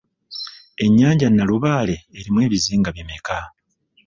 Ennyanja 0.83 1.27
Nnalubaale 1.29 1.95
erimu 2.17 2.39
ebizinga 2.47 2.89
bimmeka? 2.95 3.39